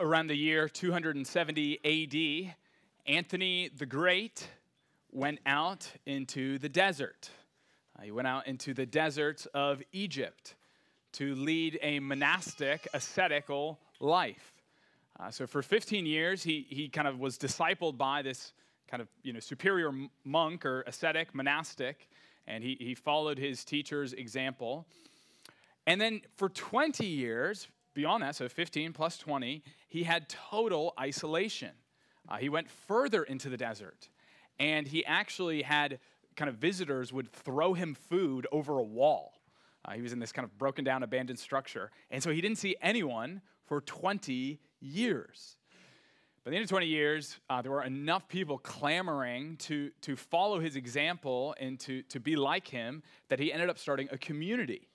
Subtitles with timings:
[0.00, 2.54] around the year 270 AD,
[3.06, 4.48] Anthony the Great
[5.12, 7.28] went out into the desert.
[7.98, 10.54] Uh, he went out into the deserts of Egypt
[11.12, 14.54] to lead a monastic, ascetical life.
[15.18, 18.54] Uh, so for 15 years, he, he kind of was discipled by this
[18.88, 19.92] kind of you know, superior
[20.24, 22.08] monk or ascetic, monastic,
[22.46, 24.86] and he, he followed his teacher's example.
[25.86, 31.70] And then for 20 years, beyond that, so 15 plus 20, he had total isolation.
[32.28, 34.08] Uh, he went further into the desert,
[34.58, 35.98] and he actually had
[36.36, 39.40] kind of visitors would throw him food over a wall.
[39.84, 41.90] Uh, he was in this kind of broken down, abandoned structure.
[42.10, 45.56] And so he didn't see anyone for 20 years.
[46.44, 50.58] By the end of 20 years, uh, there were enough people clamoring to, to follow
[50.58, 54.88] his example and to, to be like him that he ended up starting a community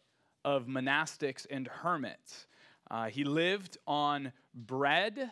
[0.43, 2.47] of monastics and hermits.
[2.95, 5.29] Uh, he lived on bread,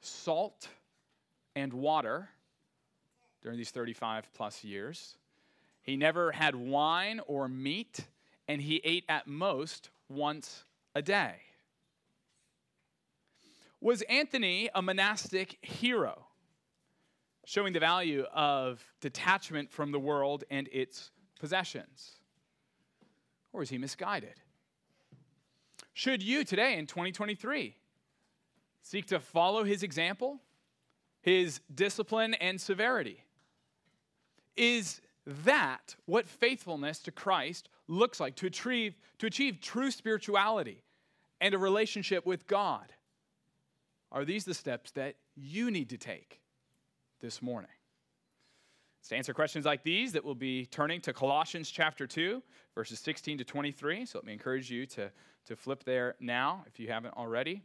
[0.00, 0.70] salt,
[1.54, 2.30] and water
[3.42, 5.18] during these 35 plus years.
[5.82, 8.06] He never had wine or meat,
[8.48, 11.42] and he ate at most once a day.
[13.82, 16.24] Was Anthony a monastic hero,
[17.44, 22.12] showing the value of detachment from the world and its possessions?
[23.52, 24.40] Or is he misguided?
[25.94, 27.76] Should you today in 2023
[28.80, 30.40] seek to follow his example,
[31.20, 33.24] his discipline and severity?
[34.56, 40.82] Is that what faithfulness to Christ looks like to achieve, to achieve true spirituality
[41.40, 42.92] and a relationship with God?
[44.10, 46.40] Are these the steps that you need to take
[47.20, 47.70] this morning?
[49.02, 52.40] It's to answer questions like these that we'll be turning to Colossians chapter 2,
[52.72, 54.06] verses 16 to 23.
[54.06, 55.10] So let me encourage you to,
[55.46, 57.62] to flip there now if you haven't already.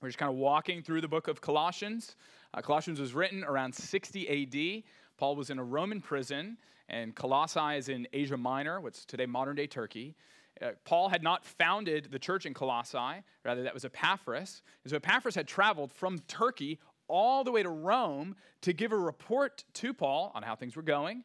[0.00, 2.14] We're just kind of walking through the book of Colossians.
[2.54, 4.28] Uh, Colossians was written around 60
[4.76, 4.84] AD.
[5.16, 6.56] Paul was in a Roman prison,
[6.88, 10.14] and Colossae is in Asia Minor, what's today modern day Turkey.
[10.60, 14.62] Uh, Paul had not founded the church in Colossae, rather, that was Epaphras.
[14.84, 16.78] And so Epaphras had traveled from Turkey
[17.12, 20.82] all the way to Rome to give a report to Paul on how things were
[20.82, 21.24] going.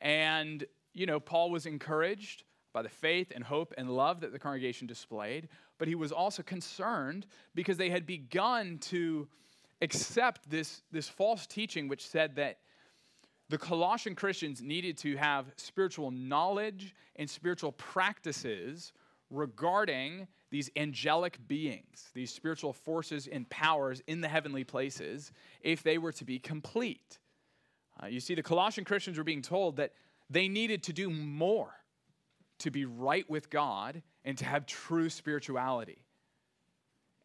[0.00, 4.38] And, you know, Paul was encouraged by the faith and hope and love that the
[4.38, 9.26] congregation displayed, but he was also concerned because they had begun to
[9.82, 12.58] accept this, this false teaching which said that
[13.48, 18.92] the Colossian Christians needed to have spiritual knowledge and spiritual practices
[19.28, 25.32] regarding these angelic beings, these spiritual forces and powers in the heavenly places,
[25.62, 27.18] if they were to be complete.
[28.00, 29.94] Uh, you see, the Colossian Christians were being told that
[30.30, 31.74] they needed to do more
[32.60, 36.04] to be right with God and to have true spirituality.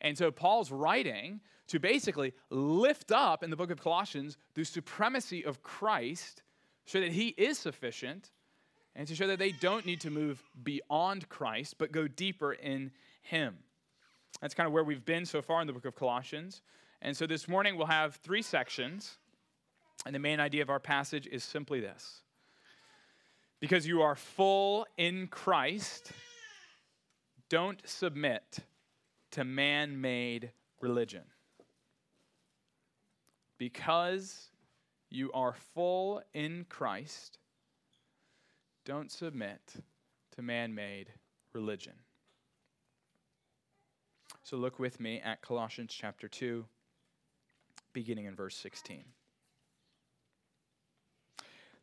[0.02, 5.46] And so Paul's writing to basically lift up in the book of Colossians the supremacy
[5.46, 6.42] of Christ
[6.88, 8.32] so that he is sufficient
[8.96, 12.90] and to show that they don't need to move beyond Christ but go deeper in
[13.22, 13.56] him.
[14.42, 16.62] That's kind of where we've been so far in the book of Colossians.
[17.02, 19.18] And so this morning we'll have three sections.
[20.06, 22.22] And the main idea of our passage is simply this
[23.60, 26.12] Because you are full in Christ,
[27.50, 28.60] don't submit
[29.32, 31.24] to man made religion.
[33.58, 34.50] Because
[35.10, 37.40] you are full in Christ,
[38.86, 39.60] don't submit
[40.36, 41.12] to man made
[41.54, 41.94] religion.
[44.50, 46.66] So look with me at Colossians chapter 2,
[47.94, 49.04] beginning in verse 16.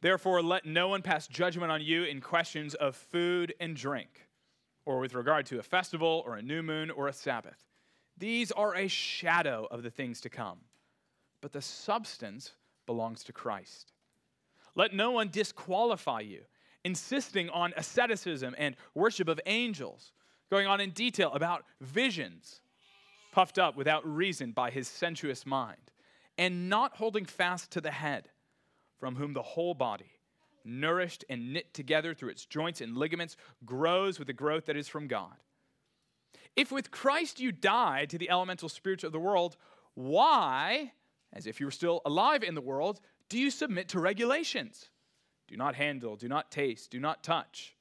[0.01, 4.27] Therefore, let no one pass judgment on you in questions of food and drink
[4.85, 7.69] or with regard to a festival or a new moon or a Sabbath.
[8.19, 10.59] These are a shadow of the things to come,
[11.41, 12.51] but the substance
[12.85, 13.93] belongs to Christ.
[14.75, 16.41] Let no one disqualify you,
[16.85, 20.11] insisting on asceticism and worship of angels,
[20.51, 22.61] going on in detail about visions,
[23.33, 25.93] puffed up without reason by his sensuous mind,
[26.39, 28.29] and not holding fast to the head,
[28.99, 30.17] from whom the whole body
[30.67, 34.89] nourished and knit together through its joints and ligaments, grows with the growth that is
[34.89, 35.37] from God.
[36.57, 39.57] If with Christ you died to the elemental spirits of the world,
[39.95, 40.93] why,
[41.33, 44.91] as if you were still alive in the world, do you submit to regulations?
[45.49, 47.76] Do not handle, do not taste, do not touch,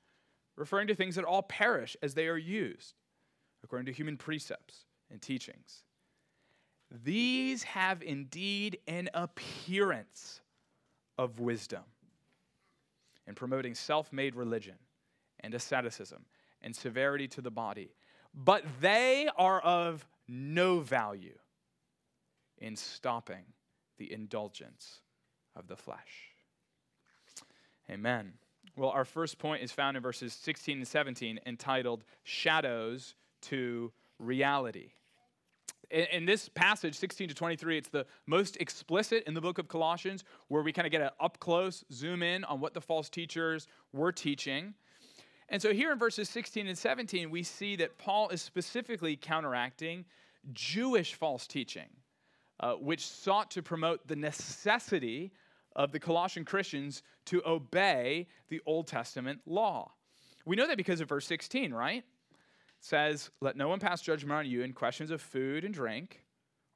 [0.55, 2.93] referring to things that all perish as they are used,
[3.63, 5.83] according to human precepts and teachings.
[7.03, 10.41] These have indeed an appearance
[11.17, 11.83] of wisdom
[13.27, 14.75] in promoting self made religion
[15.39, 16.25] and asceticism
[16.61, 17.93] and severity to the body.
[18.33, 21.37] But they are of no value
[22.57, 23.45] in stopping
[23.97, 25.01] the indulgence
[25.55, 26.33] of the flesh.
[27.89, 28.33] Amen.
[28.77, 34.91] Well, our first point is found in verses 16 and 17, entitled Shadows to Reality.
[35.91, 39.69] In, in, this passage, 16 to 23, it's the most explicit in the book of
[39.69, 43.09] Colossians, where we kind of get an up close zoom in on what the false
[43.09, 44.73] teachers were teaching.
[45.47, 50.03] And so here in verses 16 and 17, we see that Paul is specifically counteracting
[50.53, 51.87] Jewish false teaching,
[52.59, 55.31] uh, which sought to promote the necessity
[55.75, 59.91] of the Colossian Christians to obey the Old Testament law.
[60.45, 62.03] We know that because of verse 16, right?
[62.03, 62.35] It
[62.79, 66.23] says, Let no one pass judgment on you in questions of food and drink,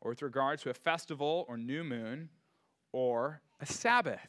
[0.02, 2.30] or with regard to a festival or new moon,
[2.92, 4.28] or a Sabbath.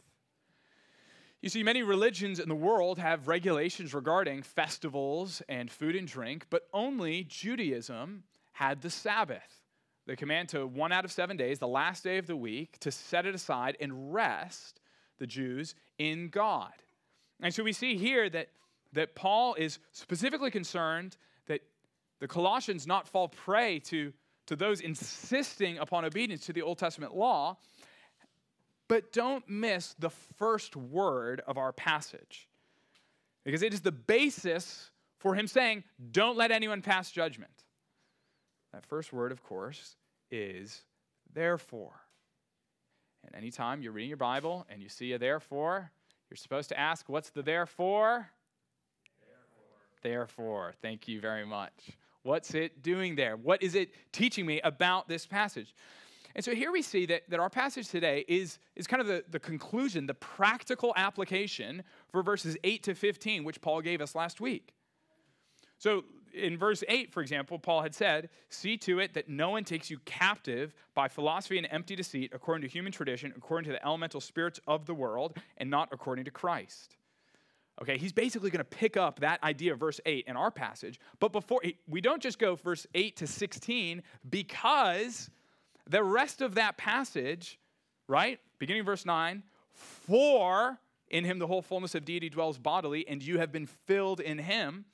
[1.40, 6.46] You see, many religions in the world have regulations regarding festivals and food and drink,
[6.50, 9.59] but only Judaism had the Sabbath
[10.10, 12.90] the command to one out of seven days, the last day of the week, to
[12.90, 14.80] set it aside and rest
[15.18, 16.72] the Jews in God.
[17.40, 18.48] And so we see here that,
[18.92, 21.16] that Paul is specifically concerned
[21.46, 21.60] that
[22.18, 24.12] the Colossians not fall prey to,
[24.46, 27.56] to those insisting upon obedience to the Old Testament law.
[28.88, 32.48] But don't miss the first word of our passage,
[33.44, 37.52] because it is the basis for him saying, Don't let anyone pass judgment.
[38.72, 39.96] That first word, of course,
[40.30, 40.82] is
[41.32, 42.00] therefore.
[43.24, 45.90] And anytime you're reading your Bible and you see a therefore,
[46.30, 48.28] you're supposed to ask, what's the therefore?
[50.02, 50.02] Therefore.
[50.02, 50.72] Therefore.
[50.80, 51.72] Thank you very much.
[52.22, 53.36] What's it doing there?
[53.36, 55.74] What is it teaching me about this passage?
[56.34, 59.24] And so here we see that, that our passage today is, is kind of the,
[59.30, 64.40] the conclusion, the practical application for verses 8 to 15, which Paul gave us last
[64.40, 64.72] week.
[65.78, 69.64] So in verse 8, for example, Paul had said, See to it that no one
[69.64, 73.84] takes you captive by philosophy and empty deceit, according to human tradition, according to the
[73.84, 76.96] elemental spirits of the world, and not according to Christ.
[77.82, 81.00] Okay, he's basically going to pick up that idea of verse 8 in our passage.
[81.18, 85.30] But before, we don't just go verse 8 to 16 because
[85.88, 87.58] the rest of that passage,
[88.06, 89.42] right, beginning verse 9,
[89.72, 90.78] for
[91.08, 94.38] in him the whole fullness of deity dwells bodily, and you have been filled in
[94.38, 94.84] him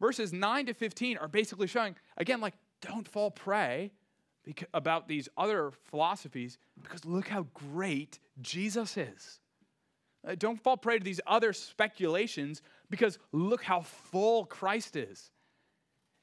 [0.00, 3.92] verses 9 to 15 are basically showing, again, like, don't fall prey
[4.72, 9.40] about these other philosophies because look how great Jesus is.
[10.26, 15.30] Uh, don't fall prey to these other speculations because look how full Christ is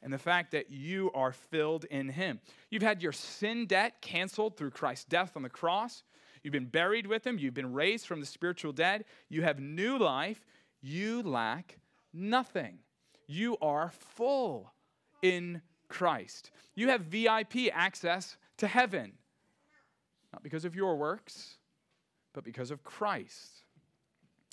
[0.01, 2.39] and the fact that you are filled in Him.
[2.69, 6.03] You've had your sin debt canceled through Christ's death on the cross.
[6.43, 7.39] You've been buried with Him.
[7.39, 9.05] You've been raised from the spiritual dead.
[9.29, 10.45] You have new life.
[10.81, 11.79] You lack
[12.13, 12.79] nothing
[13.27, 14.71] you are full
[15.21, 16.51] in Christ.
[16.75, 19.13] You have VIP access to heaven,
[20.33, 21.57] not because of your works,
[22.33, 23.63] but because of Christ.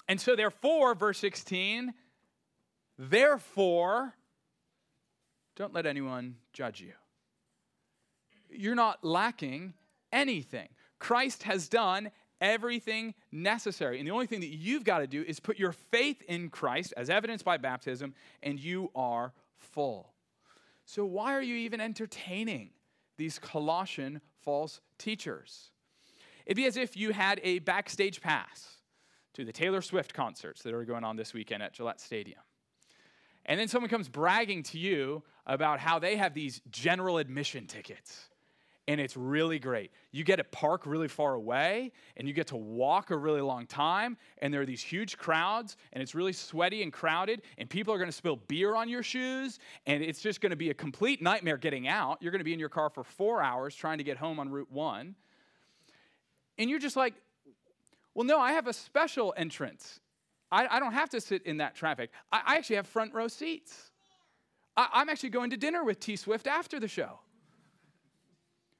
[0.08, 1.94] And so, therefore, verse 16,
[2.98, 4.14] therefore,
[5.56, 6.92] don't let anyone judge you.
[8.50, 9.74] You're not lacking
[10.12, 10.68] anything.
[10.98, 12.10] Christ has done
[12.44, 13.98] everything necessary.
[13.98, 16.92] And the only thing that you've got to do is put your faith in Christ,
[16.96, 20.12] as evidenced by baptism, and you are full.
[20.84, 22.70] So, why are you even entertaining
[23.16, 25.70] these Colossian false teachers?
[26.44, 28.76] It'd be as if you had a backstage pass
[29.32, 32.40] to the Taylor Swift concerts that are going on this weekend at Gillette Stadium.
[33.46, 38.28] And then someone comes bragging to you about how they have these general admission tickets
[38.86, 39.90] and it's really great.
[40.12, 43.66] You get to park really far away and you get to walk a really long
[43.66, 47.94] time, and there are these huge crowds, and it's really sweaty and crowded, and people
[47.94, 51.56] are gonna spill beer on your shoes, and it's just gonna be a complete nightmare
[51.56, 52.18] getting out.
[52.20, 54.70] You're gonna be in your car for four hours trying to get home on Route
[54.70, 55.14] 1.
[56.58, 57.14] And you're just like,
[58.14, 60.00] well, no, I have a special entrance.
[60.52, 62.10] I, I don't have to sit in that traffic.
[62.30, 63.90] I, I actually have front row seats.
[64.76, 67.18] I, I'm actually going to dinner with T Swift after the show.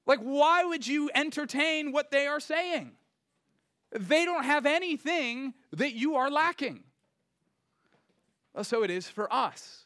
[0.06, 2.92] Like, why would you entertain what they are saying?
[3.92, 6.82] They don't have anything that you are lacking.
[8.62, 9.84] So it is for us.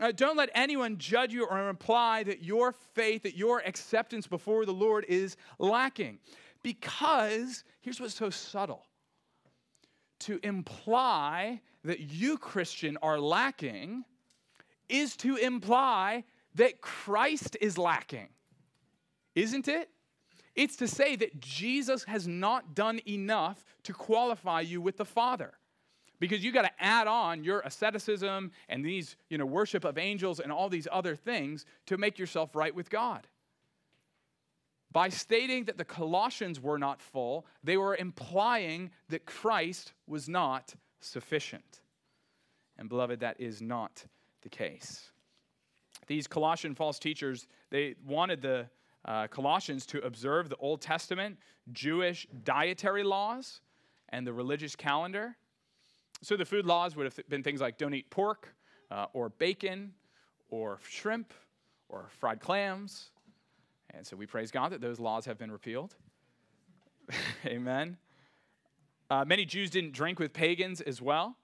[0.00, 4.66] Uh, don't let anyone judge you or imply that your faith, that your acceptance before
[4.66, 6.18] the Lord is lacking.
[6.62, 8.84] Because here's what's so subtle
[10.20, 14.04] to imply that you, Christian, are lacking
[14.88, 16.24] is to imply
[16.54, 18.28] that Christ is lacking
[19.34, 19.90] isn't it?
[20.54, 25.54] It's to say that Jesus has not done enough to qualify you with the Father.
[26.20, 30.40] because you got to add on your asceticism and these, you know, worship of angels
[30.40, 33.26] and all these other things to make yourself right with God.
[34.92, 40.74] By stating that the Colossians were not full, they were implying that Christ was not
[41.00, 41.80] sufficient.
[42.78, 44.04] And beloved, that is not
[44.42, 45.10] the case.
[46.06, 48.66] These Colossian false teachers, they wanted the
[49.04, 51.38] uh, Colossians to observe the Old Testament
[51.72, 53.60] Jewish dietary laws
[54.10, 55.36] and the religious calendar.
[56.22, 58.54] So the food laws would have been things like don't eat pork
[58.90, 59.92] uh, or bacon
[60.48, 61.32] or shrimp
[61.88, 63.10] or fried clams.
[63.92, 65.94] And so we praise God that those laws have been repealed.
[67.46, 67.96] Amen.
[69.10, 71.36] Uh, many Jews didn't drink with pagans as well.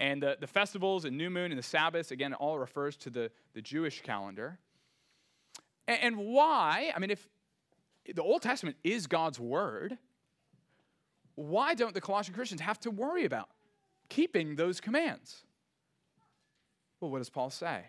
[0.00, 3.30] And the, the festivals and new moon and the Sabbaths, again, all refers to the,
[3.54, 4.58] the Jewish calendar.
[5.88, 6.92] And, why?
[6.94, 7.26] I mean, if
[8.14, 9.96] the Old Testament is God's word,
[11.34, 13.48] why don't the Colossian Christians have to worry about
[14.10, 15.44] keeping those commands?
[17.00, 17.84] Well, what does Paul say?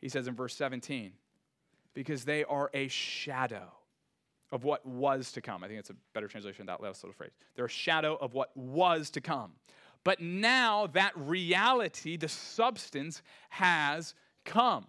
[0.00, 1.12] He says in verse 17,
[1.94, 3.72] because they are a shadow
[4.52, 5.64] of what was to come.
[5.64, 7.32] I think it's a better translation of that last little phrase.
[7.54, 9.52] They're a shadow of what was to come.
[10.04, 14.14] But now that reality, the substance, has
[14.44, 14.86] come.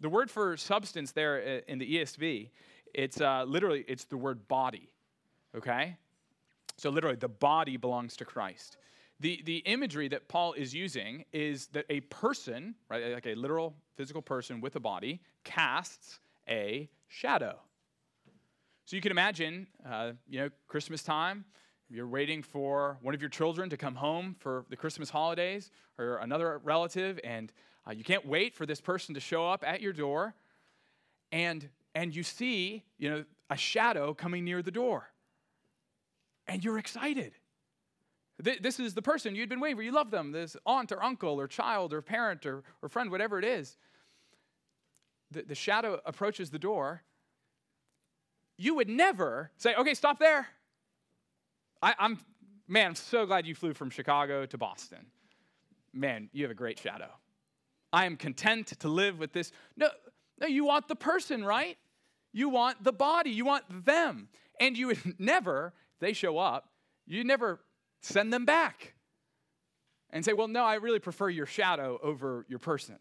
[0.00, 2.50] The word for substance there uh, in the ESV,
[2.94, 4.92] it's uh, literally it's the word body.
[5.56, 5.96] Okay,
[6.76, 8.76] so literally the body belongs to Christ.
[9.20, 13.74] The the imagery that Paul is using is that a person, right, like a literal
[13.96, 17.58] physical person with a body, casts a shadow.
[18.86, 21.44] So you can imagine, uh, you know, Christmas time
[21.92, 26.18] you're waiting for one of your children to come home for the Christmas holidays or
[26.18, 27.52] another relative, and
[27.86, 30.34] uh, you can't wait for this person to show up at your door,
[31.32, 35.10] and, and you see you know, a shadow coming near the door,
[36.46, 37.32] and you're excited.
[38.42, 39.82] This is the person you'd been waiting for.
[39.82, 43.38] You love them, this aunt or uncle or child or parent or, or friend, whatever
[43.38, 43.76] it is.
[45.30, 47.02] The, the shadow approaches the door.
[48.56, 50.48] You would never say, okay, stop there.
[51.82, 52.18] I, am
[52.66, 55.06] man, I'm so glad you flew from Chicago to Boston.
[55.92, 57.10] Man, you have a great shadow.
[57.92, 59.52] I am content to live with this.
[59.76, 59.88] No,
[60.40, 61.76] no, you want the person, right?
[62.32, 64.28] You want the body, you want them.
[64.60, 66.70] And you would never, they show up,
[67.06, 67.60] you never
[68.02, 68.94] send them back
[70.10, 72.98] and say, well, no, I really prefer your shadow over your person.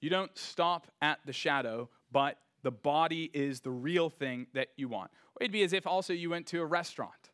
[0.00, 4.88] You don't stop at the shadow, but the body is the real thing that you
[4.88, 5.10] want.
[5.40, 7.30] It'd be as if also you went to a restaurant.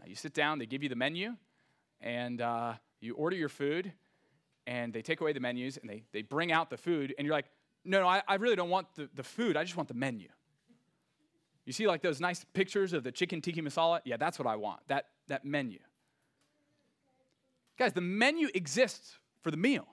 [0.00, 1.34] Uh, you sit down, they give you the menu,
[2.00, 3.92] and uh, you order your food,
[4.68, 7.34] and they take away the menus, and they, they bring out the food, and you're
[7.34, 7.46] like,
[7.86, 10.28] no, no, I, I really don't want the, the food, I just want the menu.
[11.64, 14.00] You see like those nice pictures of the chicken tikka masala?
[14.04, 15.78] Yeah, that's what I want, that, that menu.
[17.78, 19.86] Guys, the menu exists for the meal.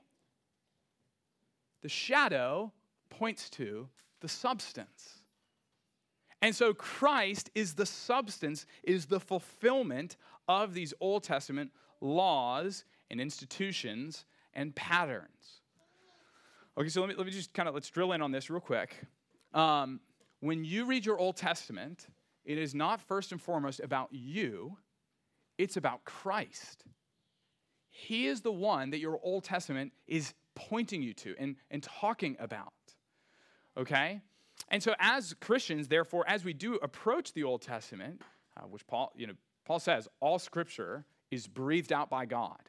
[1.82, 2.74] The shadow
[3.10, 3.88] points to
[4.20, 5.22] the substance.
[6.42, 10.18] And so Christ is the substance, is the fulfillment
[10.50, 15.62] of these Old Testament laws and institutions and patterns.
[16.78, 18.60] Okay, so let me, let me just kind of let's drill in on this real
[18.60, 18.96] quick.
[19.54, 20.00] Um,
[20.42, 22.08] when you read your Old Testament,
[22.44, 24.78] it is not first and foremost about you,
[25.58, 26.84] it's about Christ.
[27.90, 32.36] He is the one that your Old Testament is pointing you to and, and talking
[32.40, 32.74] about
[33.78, 34.22] okay?
[34.70, 38.22] And so, as Christians, therefore, as we do approach the Old Testament,
[38.58, 39.34] uh, which Paul, you know,
[39.66, 42.62] Paul says, all scripture is breathed out by God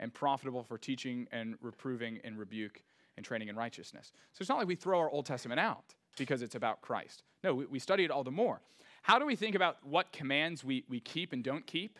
[0.00, 2.82] and profitable for teaching and reproving and rebuke
[3.16, 4.12] and training in righteousness.
[4.32, 7.22] So it's not like we throw our Old Testament out because it's about Christ.
[7.42, 8.60] No, we, we study it all the more.
[9.02, 11.98] How do we think about what commands we, we keep and don't keep?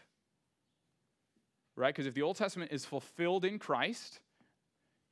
[1.77, 1.95] Right?
[1.95, 4.21] Because if the Old Testament is fulfilled in Christ,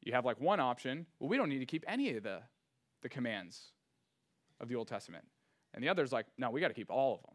[0.02, 1.06] you have like one option.
[1.18, 2.40] Well, we don't need to keep any of the
[3.02, 3.72] the commands
[4.60, 5.24] of the Old Testament.
[5.74, 7.34] And the other is like, no, we got to keep all of them.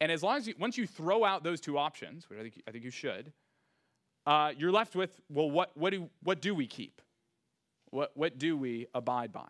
[0.00, 2.62] And as long as you, once you throw out those two options, which I think,
[2.66, 3.32] I think you should,
[4.26, 7.00] uh, you're left with, well, what, what, do, what do we keep?
[7.90, 9.48] What, what do we abide by?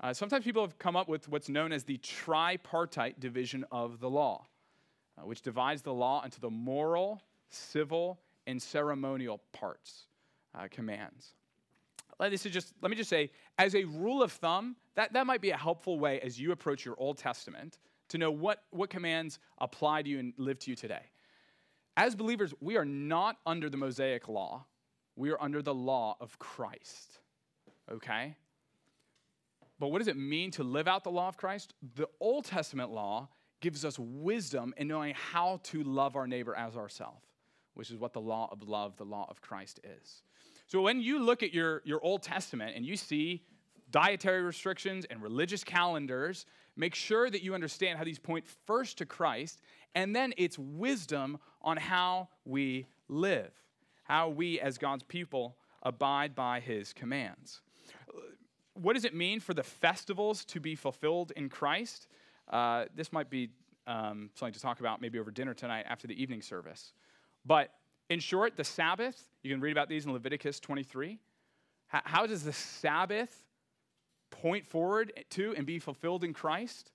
[0.00, 4.10] Uh, sometimes people have come up with what's known as the tripartite division of the
[4.10, 4.46] law,
[5.18, 10.06] uh, which divides the law into the moral, civil, and ceremonial parts,
[10.54, 11.34] uh, commands
[12.30, 15.40] this is just, let me just say, as a rule of thumb, that, that might
[15.40, 19.38] be a helpful way as you approach your Old Testament to know what, what commands
[19.58, 21.02] apply to you and live to you today.
[21.96, 24.66] As believers, we are not under the Mosaic law,
[25.16, 27.18] we are under the law of Christ.
[27.90, 28.36] Okay?
[29.78, 31.74] But what does it mean to live out the law of Christ?
[31.96, 33.28] The Old Testament law
[33.60, 37.24] gives us wisdom in knowing how to love our neighbor as ourselves,
[37.74, 40.22] which is what the law of love, the law of Christ is.
[40.66, 43.44] So when you look at your, your Old Testament and you see
[43.90, 46.46] dietary restrictions and religious calendars,
[46.76, 49.60] make sure that you understand how these point first to Christ
[49.94, 53.52] and then it's wisdom on how we live,
[54.04, 57.60] how we as God's people abide by his commands.
[58.74, 62.08] What does it mean for the festivals to be fulfilled in Christ?
[62.48, 63.50] Uh, this might be
[63.86, 66.92] um, something to talk about maybe over dinner tonight after the evening service.
[67.44, 67.70] But
[68.10, 71.18] in short, the Sabbath, you can read about these in Leviticus 23.
[71.86, 73.44] How, how does the Sabbath
[74.30, 76.90] point forward to and be fulfilled in Christ?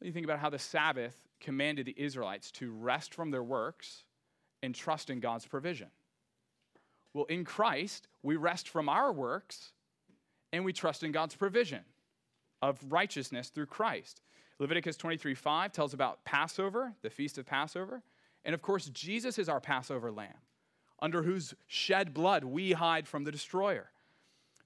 [0.00, 4.04] Well, you think about how the Sabbath commanded the Israelites to rest from their works
[4.62, 5.88] and trust in God's provision.
[7.12, 9.72] Well, in Christ, we rest from our works
[10.52, 11.80] and we trust in God's provision
[12.62, 14.20] of righteousness through Christ.
[14.58, 18.02] Leviticus 23 5 tells about Passover, the feast of Passover.
[18.44, 20.34] And of course, Jesus is our Passover lamb,
[21.00, 23.90] under whose shed blood we hide from the destroyer.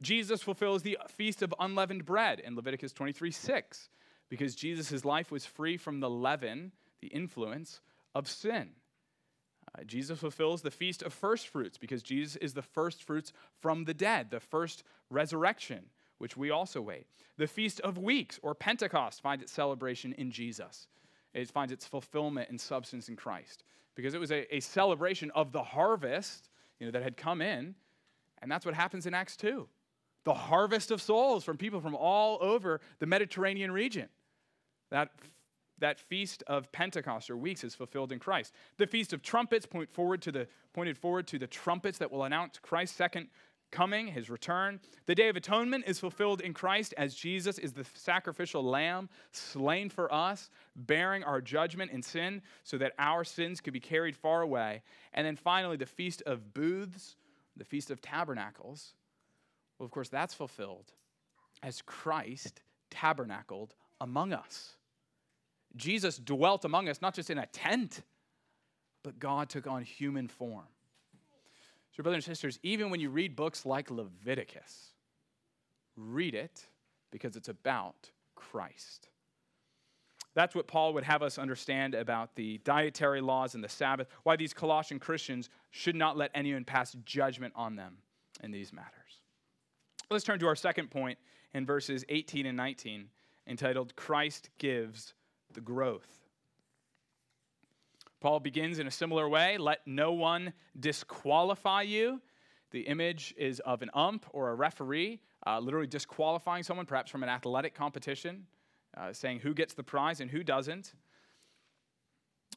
[0.03, 3.89] Jesus fulfills the feast of unleavened bread in Leviticus 23 6
[4.29, 7.81] because Jesus' life was free from the leaven, the influence
[8.15, 8.71] of sin.
[9.77, 13.85] Uh, Jesus fulfills the feast of first fruits because Jesus is the first fruits from
[13.85, 15.87] the dead, the first resurrection,
[16.19, 17.07] which we also wait.
[17.39, 20.89] The feast of weeks or Pentecost finds its celebration in Jesus.
[21.33, 23.65] It finds its fulfillment and substance in Christ
[23.97, 27.75] because it was a, a celebration of the harvest you know, that had come in,
[28.41, 29.69] and that's what happens in Acts 2
[30.25, 34.09] the harvest of souls from people from all over the Mediterranean region.
[34.91, 35.11] That,
[35.79, 38.53] that feast of Pentecost or weeks is fulfilled in Christ.
[38.79, 42.25] The feast of trumpets point forward to the, pointed forward to the trumpets that will
[42.25, 43.29] announce Christ's second
[43.75, 44.79] coming, his return.
[45.07, 49.91] The Day of Atonement is fulfilled in Christ as Jesus is the sacrificial lamb slain
[49.91, 54.43] for us, bearing our judgment and sin so that our sins could be carried far
[54.43, 54.83] away.
[55.13, 57.17] And then finally, the Feast of Booths,
[57.57, 58.95] the Feast of Tabernacles,
[59.79, 60.93] well, of course, that's fulfilled
[61.63, 64.77] as Christ tabernacled among us.
[65.77, 68.03] Jesus dwelt among us, not just in a tent,
[69.03, 70.67] but God took on human form.
[71.97, 74.93] So, brothers and sisters, even when you read books like Leviticus,
[75.97, 76.67] read it
[77.11, 79.09] because it's about Christ.
[80.35, 84.35] That's what Paul would have us understand about the dietary laws and the Sabbath, why
[84.35, 87.99] these Colossian Christians should not let anyone pass judgment on them
[88.43, 88.91] in these matters.
[90.11, 91.19] Let's turn to our second point
[91.55, 93.09] in verses 18 and 19,
[93.47, 95.15] entitled Christ Gives
[95.53, 96.19] the Growth.
[98.21, 102.21] Paul begins in a similar way let no one disqualify you.
[102.71, 107.23] The image is of an ump or a referee, uh, literally disqualifying someone, perhaps from
[107.23, 108.47] an athletic competition,
[108.97, 110.95] uh, saying who gets the prize and who doesn't.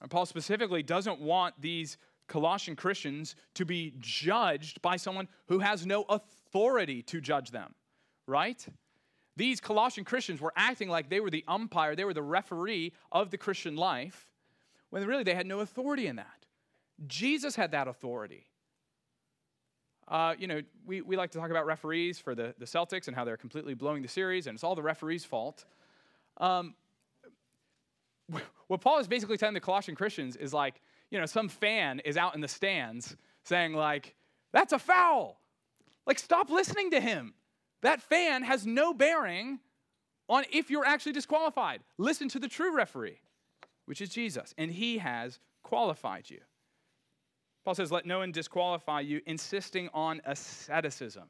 [0.02, 5.86] And Paul specifically doesn't want these Colossian Christians to be judged by someone who has
[5.86, 6.37] no authority
[7.04, 7.74] to judge them,
[8.28, 8.66] right?
[9.36, 13.30] These Colossian Christians were acting like they were the umpire, they were the referee of
[13.30, 14.32] the Christian life,
[14.90, 16.46] when really they had no authority in that.
[17.06, 18.48] Jesus had that authority.
[20.08, 23.16] Uh, you know, we, we like to talk about referees for the, the Celtics and
[23.16, 25.66] how they're completely blowing the series, and it's all the referee's fault.
[26.38, 26.74] Um,
[28.68, 32.18] what Paul is basically telling the Colossian Christians is like, you know, some fan is
[32.18, 34.16] out in the stands saying, like,
[34.52, 35.40] that's a foul.
[36.08, 37.34] Like, stop listening to him.
[37.82, 39.60] That fan has no bearing
[40.30, 41.82] on if you're actually disqualified.
[41.98, 43.20] Listen to the true referee,
[43.86, 46.40] which is Jesus, and he has qualified you.
[47.66, 51.26] Paul says, Let no one disqualify you, insisting on asceticism.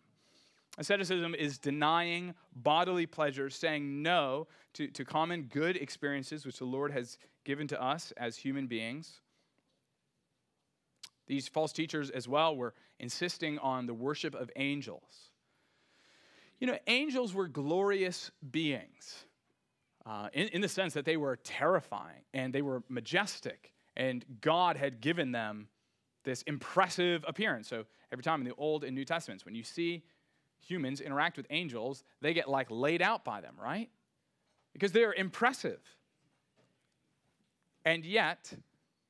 [0.78, 6.92] Asceticism is denying bodily pleasures, saying no to, to common good experiences which the Lord
[6.92, 9.22] has given to us as human beings.
[11.28, 15.32] These false teachers, as well, were insisting on the worship of angels.
[16.60, 19.26] You know, angels were glorious beings
[20.06, 24.78] uh, in, in the sense that they were terrifying and they were majestic, and God
[24.78, 25.68] had given them
[26.24, 27.68] this impressive appearance.
[27.68, 30.04] So every time in the Old and New Testaments, when you see
[30.60, 33.90] humans interact with angels, they get like laid out by them, right?
[34.74, 35.80] Because they're impressive.
[37.86, 38.54] And yet,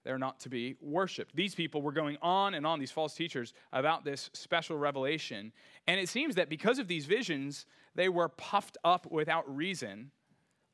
[0.07, 1.35] they're not to be worshiped.
[1.35, 5.51] These people were going on and on, these false teachers, about this special revelation.
[5.85, 10.11] And it seems that because of these visions, they were puffed up without reason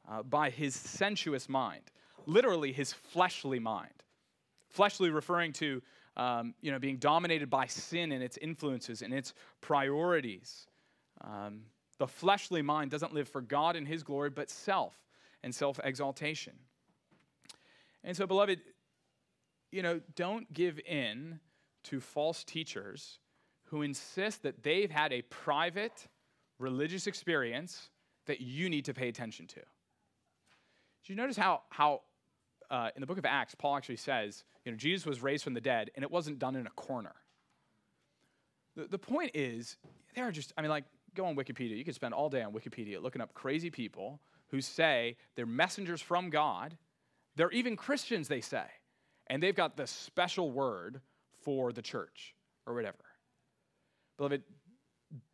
[0.08, 1.82] uh, by his sensuous mind,
[2.28, 4.04] literally his fleshly mind.
[4.70, 5.82] Fleshly referring to
[6.16, 10.68] um, you know, being dominated by sin and its influences and its priorities.
[11.22, 11.62] Um,
[11.98, 14.94] the fleshly mind doesn't live for God and his glory, but self
[15.42, 16.54] and self exaltation.
[18.04, 18.60] And so, beloved,
[19.74, 21.40] you know, don't give in
[21.86, 23.20] to false teachers
[23.66, 26.08] who insist that they've had a private
[26.60, 27.90] religious experience
[28.28, 29.60] that you need to pay attention to.
[29.60, 32.02] Do you notice how, how
[32.70, 35.56] uh, in the book of Acts, Paul actually says, you know, Jesus was raised from
[35.56, 37.16] the dead, and it wasn't done in a corner.
[38.76, 39.78] The, the point is,
[40.16, 41.76] there are just, I mean, like, go on Wikipedia.
[41.76, 46.00] You could spend all day on Wikipedia looking up crazy people who say they're messengers
[46.02, 46.78] from God.
[47.36, 48.66] They're even Christians, they say.
[49.28, 51.02] And they've got the special word
[51.42, 53.04] for the church or whatever.
[54.18, 54.44] Beloved,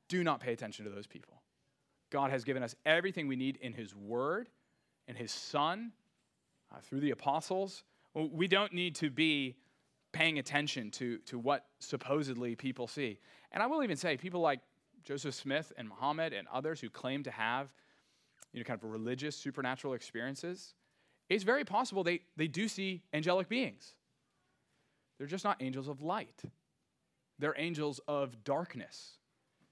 [0.08, 1.42] do not pay attention to those people.
[2.10, 4.50] God has given us everything we need in His Word,
[5.08, 5.92] in His Son,
[6.72, 7.84] uh, through the apostles.
[8.16, 9.56] We don't need to be
[10.12, 13.20] paying attention to, to what supposedly people see.
[13.52, 14.60] And I will even say, people like
[15.04, 17.72] Joseph Smith and Muhammad and others who claim to have
[18.54, 20.74] you know, kind of religious, supernatural experiences,
[21.30, 23.94] it's very possible they, they do see angelic beings.
[25.18, 26.42] They're just not angels of light,
[27.38, 29.14] they're angels of darkness.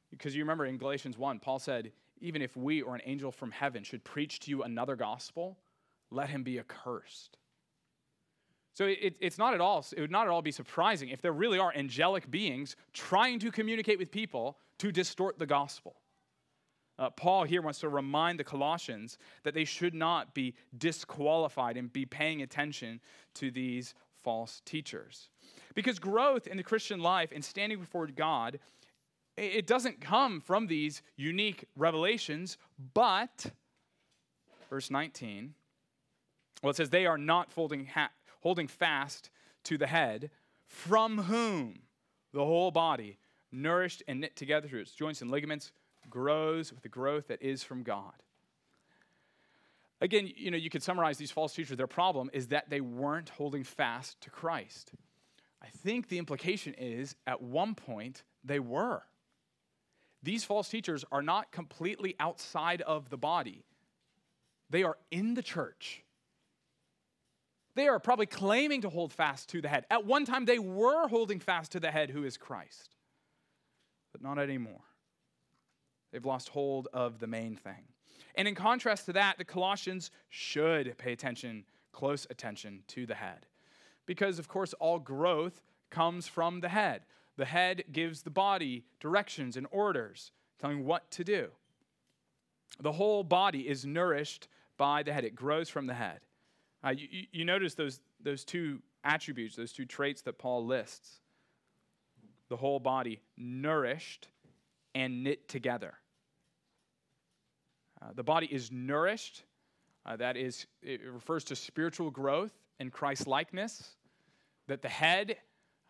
[0.09, 1.91] Because you remember in Galatians 1, Paul said,
[2.21, 5.57] even if we or an angel from heaven should preach to you another gospel,
[6.11, 7.37] let him be accursed.
[8.73, 11.31] So it, it's not at all, it would not at all be surprising if there
[11.31, 15.95] really are angelic beings trying to communicate with people to distort the gospel.
[16.99, 21.93] Uh, Paul here wants to remind the Colossians that they should not be disqualified and
[21.93, 22.99] be paying attention
[23.35, 25.29] to these false teachers.
[25.75, 28.59] Because growth in the Christian life and standing before God
[29.37, 32.57] it doesn't come from these unique revelations,
[32.95, 33.51] but,
[34.69, 35.53] verse 19,
[36.63, 38.09] well, it says, they are not folding ha-
[38.41, 39.29] holding fast
[39.65, 40.31] to the head,
[40.65, 41.83] from whom
[42.33, 43.19] the whole body,
[43.51, 45.71] nourished and knit together through its joints and ligaments,
[46.09, 48.13] grows with the growth that is from God.
[49.99, 51.77] Again, you know, you could summarize these false teachers.
[51.77, 54.91] Their problem is that they weren't holding fast to Christ.
[55.61, 59.01] I think the implication is at one point they were.
[60.21, 63.63] These false teachers are not completely outside of the body,
[64.69, 66.03] they are in the church.
[67.75, 69.85] They are probably claiming to hold fast to the head.
[69.91, 72.95] At one time, they were holding fast to the head, who is Christ,
[74.11, 74.81] but not anymore.
[76.11, 77.83] They've lost hold of the main thing.
[78.35, 83.47] And in contrast to that, the Colossians should pay attention, close attention to the head.
[84.05, 87.01] Because, of course, all growth comes from the head.
[87.35, 91.49] The head gives the body directions and orders, telling what to do.
[92.79, 96.19] The whole body is nourished by the head, it grows from the head.
[96.83, 101.21] Uh, you, you notice those, those two attributes, those two traits that Paul lists
[102.49, 104.29] the whole body nourished
[104.97, 105.93] and knit together.
[108.01, 109.43] Uh, the body is nourished.
[110.07, 113.91] Uh, that is, it refers to spiritual growth and Christ likeness.
[114.67, 115.37] That the head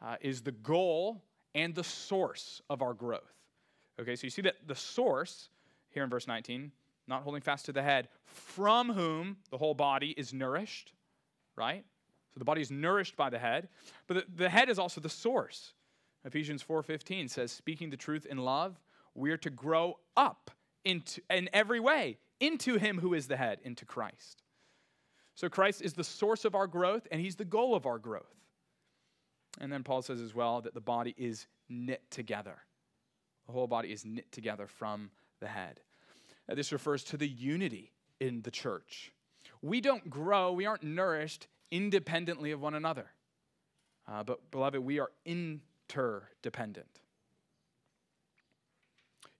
[0.01, 1.23] uh, is the goal
[1.55, 3.33] and the source of our growth.
[3.99, 5.47] Okay, so you see that the source
[5.89, 6.73] here in verse 19,
[7.07, 10.91] not holding fast to the head, from whom the whole body is nourished,
[11.55, 11.85] right?
[12.33, 13.69] So the body is nourished by the head,
[14.05, 15.73] but the, the head is also the source.
[16.25, 18.77] Ephesians 4:15 says, "Speaking the truth in love,
[19.17, 20.51] we are to grow up
[20.85, 24.43] into in every way into him who is the head, into Christ."
[25.35, 28.33] So Christ is the source of our growth and he's the goal of our growth.
[29.59, 32.57] And then Paul says as well that the body is knit together.
[33.45, 35.81] The whole body is knit together from the head.
[36.47, 39.11] Now, this refers to the unity in the church.
[39.61, 43.07] We don't grow, we aren't nourished independently of one another.
[44.07, 47.01] Uh, but, beloved, we are interdependent.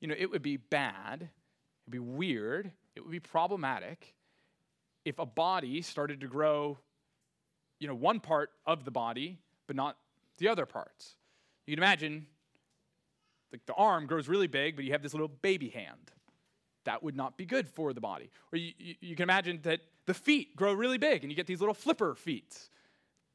[0.02, 1.30] You know, it would be bad, it
[1.86, 4.14] would be weird, it would be problematic
[5.06, 6.78] if a body started to grow,
[7.80, 9.98] you know, one part of the body, but not
[10.38, 11.16] the other parts.
[11.66, 12.28] You can imagine
[13.52, 16.12] like the arm grows really big, but you have this little baby hand.
[16.84, 18.30] That would not be good for the body.
[18.52, 21.48] Or you, you, you can imagine that the feet grow really big and you get
[21.48, 22.58] these little flipper feet.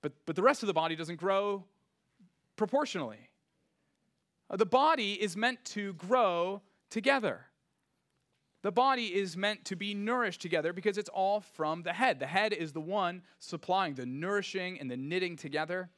[0.03, 1.65] But, but the rest of the body doesn't grow
[2.57, 3.31] proportionally.
[4.53, 6.61] The body is meant to grow
[6.91, 7.47] together.
[8.63, 12.21] The body is meant to be nourished together because it's all from the head.
[12.21, 15.91] The head is the one supplying the nourishing and the knitting together.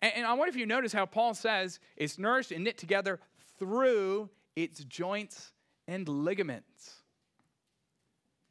[0.00, 3.20] And I wonder if you notice how Paul says it's nourished and knit together
[3.58, 5.52] through its joints
[5.88, 7.02] and ligaments.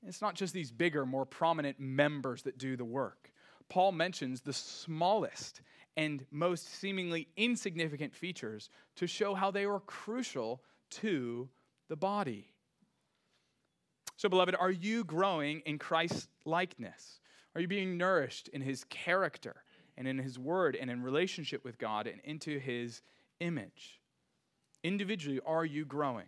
[0.05, 3.31] It's not just these bigger, more prominent members that do the work.
[3.69, 5.61] Paul mentions the smallest
[5.95, 11.49] and most seemingly insignificant features to show how they were crucial to
[11.89, 12.47] the body.
[14.17, 17.19] So, beloved, are you growing in Christ's likeness?
[17.55, 19.63] Are you being nourished in his character
[19.97, 23.01] and in his word and in relationship with God and into his
[23.39, 23.99] image?
[24.83, 26.27] Individually, are you growing?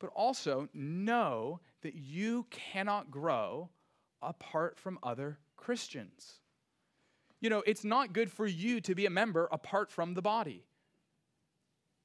[0.00, 3.70] But also know that you cannot grow
[4.20, 6.40] apart from other Christians.
[7.44, 10.64] You know, it's not good for you to be a member apart from the body.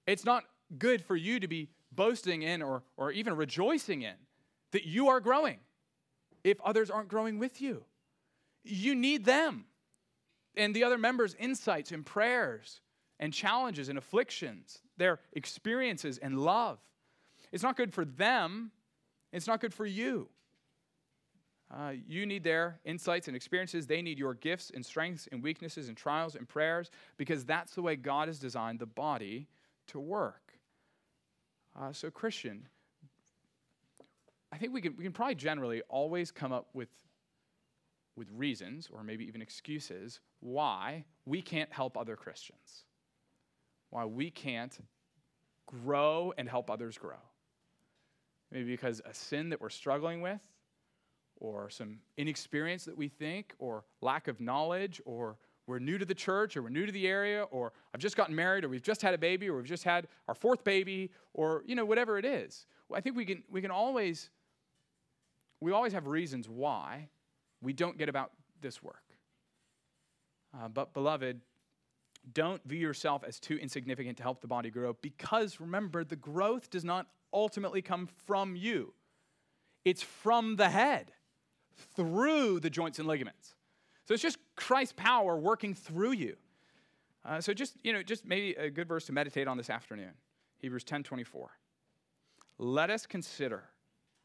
[0.06, 0.43] It's not
[0.78, 4.15] good for you to be boasting in or, or even rejoicing in
[4.71, 5.60] that you are growing
[6.43, 7.86] if others aren't growing with you.
[8.65, 9.63] You need them
[10.58, 12.82] and the other members' insights and prayers
[13.17, 16.80] and challenges and afflictions, their experiences and love.
[17.54, 18.71] It's not good for them,
[19.32, 20.28] it's not good for you.
[21.71, 23.86] Uh, you need their insights and experiences.
[23.86, 27.82] They need your gifts and strengths and weaknesses and trials and prayers because that's the
[27.82, 29.47] way God has designed the body
[29.88, 30.53] to work.
[31.79, 32.67] Uh, so, Christian,
[34.51, 36.89] I think we can, we can probably generally always come up with,
[38.15, 42.86] with reasons or maybe even excuses why we can't help other Christians,
[43.91, 44.79] why we can't
[45.67, 47.21] grow and help others grow.
[48.51, 50.41] Maybe because a sin that we're struggling with,
[51.39, 56.15] or some inexperience that we think, or lack of knowledge, or we're new to the
[56.15, 59.02] church, or we're new to the area, or I've just gotten married, or we've just
[59.02, 62.25] had a baby, or we've just had our fourth baby, or you know, whatever it
[62.25, 62.65] is.
[62.88, 64.30] Well, I think we can, we can always
[65.62, 67.10] we always have reasons why
[67.62, 69.04] we don't get about this work.
[70.54, 71.41] Uh, but, beloved,
[72.34, 76.69] don't view yourself as too insignificant to help the body grow because remember, the growth
[76.69, 78.93] does not ultimately come from you,
[79.86, 81.12] it's from the head
[81.96, 83.56] through the joints and ligaments.
[84.06, 86.36] So it's just Christ's power working through you.
[87.24, 90.13] Uh, so just, you know, just maybe a good verse to meditate on this afternoon.
[90.58, 91.52] Hebrews 10 24.
[92.58, 93.65] Let us consider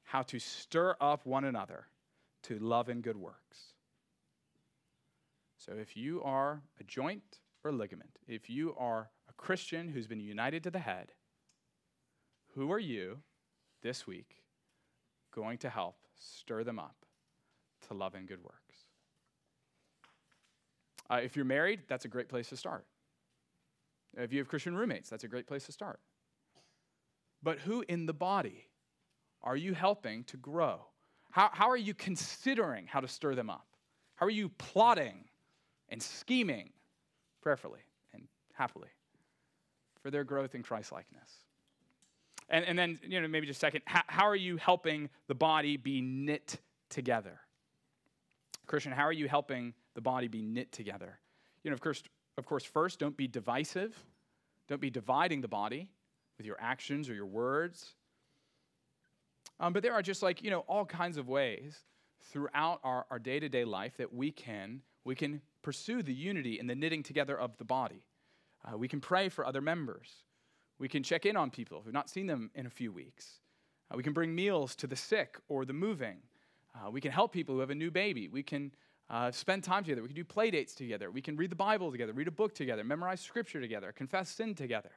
[0.05, 1.87] how to stir up one another
[2.45, 3.75] to love and good works.
[5.57, 10.21] So if you are a joint or ligament, if you are a Christian who's been
[10.21, 11.13] united to the head,
[12.55, 13.19] who are you
[13.83, 14.43] this week
[15.33, 17.04] going to help stir them up
[17.89, 18.79] to love and good works?
[21.11, 22.87] Uh, if you're married, that's a great place to start.
[24.17, 26.01] If you have Christian roommates, that's a great place to start.
[27.43, 28.69] But who in the body
[29.43, 30.81] are you helping to grow?
[31.31, 33.67] How, how are you considering how to stir them up?
[34.15, 35.25] How are you plotting
[35.89, 36.71] and scheming
[37.43, 37.81] prayerfully
[38.15, 38.23] and
[38.55, 38.89] happily
[40.03, 41.29] for their growth in Christ likeness?
[42.49, 45.35] And, and then, you know, maybe just a second, how, how are you helping the
[45.35, 47.41] body be knit together?
[48.67, 51.19] Christian, how are you helping the body be knit together?
[51.63, 52.03] You know, of course,
[52.37, 53.97] of course, first, don't be divisive.
[54.69, 55.91] Don't be dividing the body
[56.37, 57.95] with your actions or your words.
[59.61, 61.79] Um, but there are just like, you know, all kinds of ways
[62.23, 66.75] throughout our, our day-to-day life that we can, we can pursue the unity and the
[66.75, 68.05] knitting together of the body.
[68.65, 70.25] Uh, we can pray for other members.
[70.79, 73.41] We can check in on people who've not seen them in a few weeks.
[73.91, 76.17] Uh, we can bring meals to the sick or the moving.
[76.75, 78.29] Uh, we can help people who have a new baby.
[78.29, 78.73] We can
[79.11, 80.03] uh, spend time together.
[80.03, 81.11] We can do play dates together.
[81.11, 84.55] We can read the Bible together, read a book together, memorize scripture together, confess sin
[84.55, 84.91] together.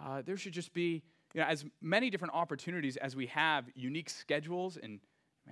[0.00, 1.02] Uh, there should just be
[1.34, 5.00] you know, as many different opportunities as we have unique schedules and,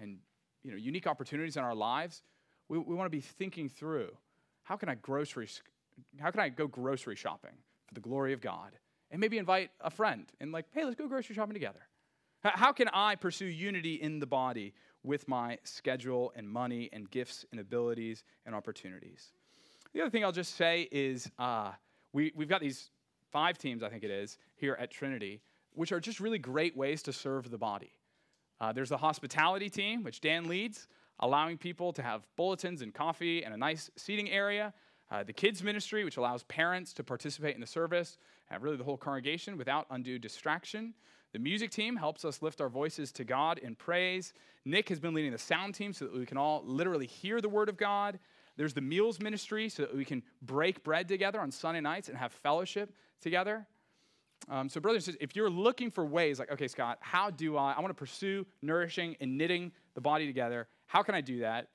[0.00, 0.18] and
[0.62, 2.22] you know, unique opportunities in our lives,
[2.68, 4.16] we, we want to be thinking through
[4.62, 5.48] how can I grocery,
[6.20, 8.72] how can I go grocery shopping for the glory of God?
[9.10, 11.80] And maybe invite a friend and like, hey, let's go grocery shopping together.
[12.40, 14.74] How can I pursue unity in the body
[15.08, 19.32] with my schedule and money and gifts and abilities and opportunities?
[19.92, 21.72] The other thing I'll just say is uh,
[22.12, 22.90] we, we've got these
[23.32, 25.40] five teams, I think it is, here at Trinity
[25.78, 27.92] which are just really great ways to serve the body.
[28.60, 30.88] Uh, there's the hospitality team, which Dan leads,
[31.20, 34.74] allowing people to have bulletins and coffee and a nice seating area.
[35.08, 38.18] Uh, the kids ministry, which allows parents to participate in the service,
[38.50, 40.92] and really the whole congregation without undue distraction.
[41.32, 44.32] The music team helps us lift our voices to God in praise.
[44.64, 47.48] Nick has been leading the sound team so that we can all literally hear the
[47.48, 48.18] word of God.
[48.56, 52.16] There's the meals ministry so that we can break bread together on Sunday nights and
[52.16, 53.66] have fellowship together.
[54.48, 57.80] Um, so, brothers if you're looking for ways, like, okay, Scott, how do I, I
[57.80, 61.68] want to pursue nourishing and knitting the body together, how can I do that?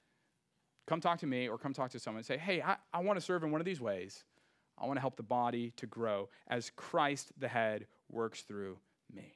[0.87, 3.17] Come talk to me or come talk to someone and say, hey, I, I want
[3.19, 4.23] to serve in one of these ways.
[4.77, 8.77] I want to help the body to grow as Christ, the head, works through
[9.13, 9.35] me.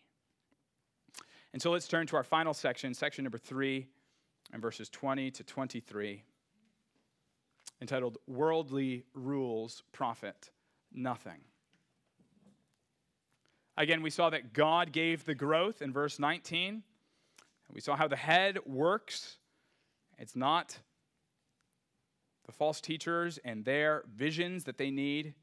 [1.57, 3.87] And so let's turn to our final section, section number three,
[4.53, 6.21] and verses 20 to 23,
[7.81, 10.51] entitled Worldly Rules Profit
[10.93, 11.39] Nothing.
[13.75, 16.83] Again, we saw that God gave the growth in verse 19.
[17.73, 19.37] We saw how the head works
[20.19, 20.77] It's not
[22.45, 25.33] the false teachers and their visions that they need.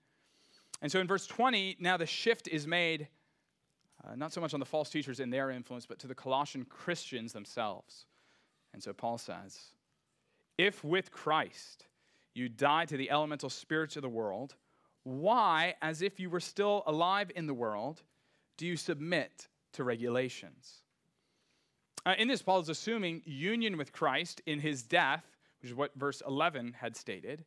[0.81, 3.09] And so in verse 20, now the shift is made
[4.07, 6.65] uh, not so much on the false teachers and their influence, but to the Colossian
[6.65, 8.07] Christians themselves.
[8.73, 9.59] And so Paul says,
[10.59, 11.87] If with Christ
[12.35, 14.57] you died to the elemental spirits of the world,
[15.05, 18.03] why, as if you were still alive in the world,
[18.57, 20.83] do you submit to regulations?
[22.07, 25.25] Uh, in this, Paul is assuming union with Christ in his death,
[25.61, 27.45] which is what verse 11 had stated.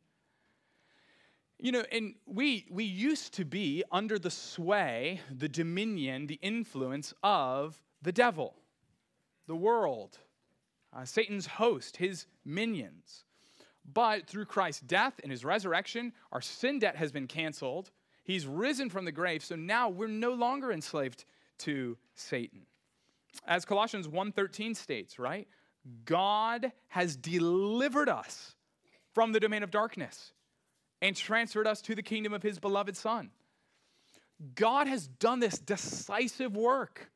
[1.60, 7.12] You know, and we, we used to be under the sway, the dominion, the influence
[7.22, 8.54] of the devil,
[9.48, 10.18] the world,
[10.96, 13.24] uh, Satan's host, his minions.
[13.92, 17.90] But through Christ's death and his resurrection, our sin debt has been canceled.
[18.22, 21.24] He's risen from the grave, so now we're no longer enslaved
[21.58, 22.66] to Satan.
[23.46, 25.48] As Colossians 1:13 states, right?
[26.04, 28.54] God has delivered us
[29.12, 30.32] from the domain of darkness
[31.00, 33.30] and transferred us to the kingdom of his beloved son.
[34.54, 37.10] God has done this decisive work.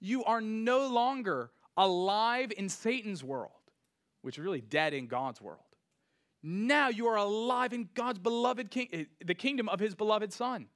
[0.00, 3.50] You are no longer alive in Satan's world,
[4.22, 5.60] which is really dead in God's world.
[6.42, 10.66] Now you are alive in God's beloved king, eh, the kingdom of his beloved son.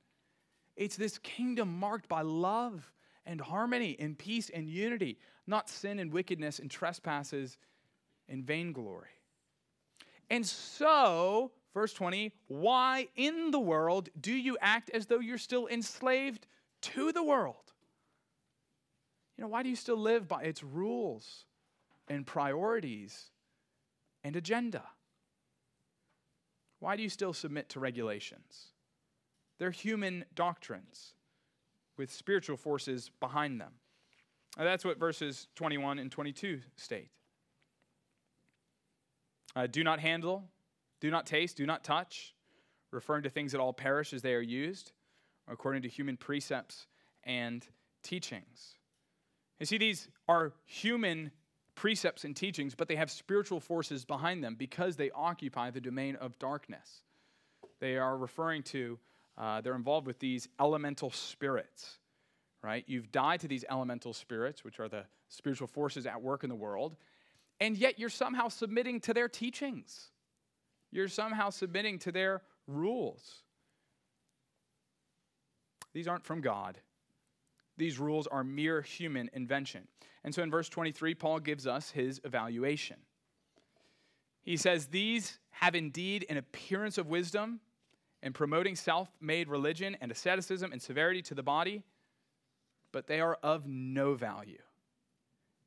[0.76, 2.90] It's this kingdom marked by love
[3.26, 7.58] and harmony and peace and unity, not sin and wickedness and trespasses
[8.28, 9.10] and vainglory.
[10.30, 15.66] And so, verse 20, why in the world do you act as though you're still
[15.68, 16.46] enslaved
[16.82, 17.72] to the world?
[19.36, 21.44] You know, why do you still live by its rules
[22.08, 23.30] and priorities
[24.24, 24.82] and agenda?
[26.80, 28.72] Why do you still submit to regulations?
[29.58, 31.14] They're human doctrines
[31.96, 33.72] with spiritual forces behind them.
[34.56, 37.10] Now, that's what verses 21 and 22 state.
[39.54, 40.44] Uh, do not handle,
[41.00, 42.34] do not taste, do not touch,
[42.90, 44.92] referring to things that all perish as they are used,
[45.46, 46.86] according to human precepts
[47.24, 47.66] and
[48.02, 48.74] teachings.
[49.60, 51.30] You see, these are human
[51.74, 56.16] precepts and teachings, but they have spiritual forces behind them because they occupy the domain
[56.16, 57.02] of darkness.
[57.80, 58.98] They are referring to,
[59.36, 61.98] uh, they're involved with these elemental spirits,
[62.62, 62.84] right?
[62.86, 66.56] You've died to these elemental spirits, which are the spiritual forces at work in the
[66.56, 66.96] world,
[67.60, 70.10] and yet you're somehow submitting to their teachings.
[70.90, 73.42] You're somehow submitting to their rules.
[75.92, 76.78] These aren't from God.
[77.76, 79.86] These rules are mere human invention.
[80.24, 82.96] And so in verse 23, Paul gives us his evaluation.
[84.42, 87.60] He says, These have indeed an appearance of wisdom
[88.22, 91.84] in promoting self made religion and asceticism and severity to the body,
[92.92, 94.58] but they are of no value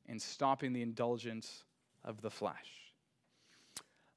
[0.06, 1.64] in stopping the indulgence
[2.04, 2.81] of the flesh.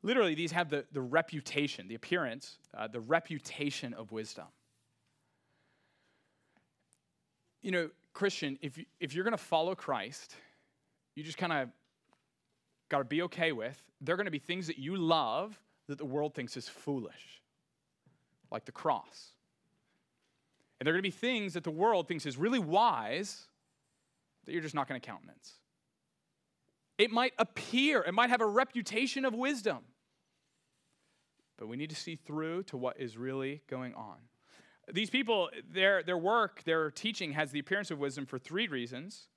[0.05, 4.45] Literally, these have the, the reputation, the appearance, uh, the reputation of wisdom.
[7.63, 10.35] You know, Christian, if, you, if you're going to follow Christ,
[11.15, 11.69] you just kind of
[12.87, 13.81] got to be okay with.
[13.99, 17.41] There are going to be things that you love that the world thinks is foolish,
[18.51, 19.31] like the cross.
[20.79, 23.47] And there are going to be things that the world thinks is really wise
[24.45, 25.53] that you're just not going to countenance.
[26.99, 29.79] It might appear, it might have a reputation of wisdom,
[31.57, 34.17] but we need to see through to what is really going on.
[34.91, 39.27] These people, their, their work, their teaching has the appearance of wisdom for three reasons.